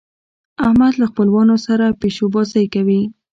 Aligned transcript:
احمد 0.65 0.93
له 1.01 1.05
خپلوانو 1.11 1.55
سره 1.67 1.85
پيشو 2.01 2.25
بازۍ 2.33 2.65
کوي. 2.73 3.01